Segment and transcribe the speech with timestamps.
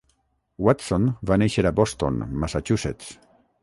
[0.67, 3.19] Watson va néixer a Boston, Massachusetts.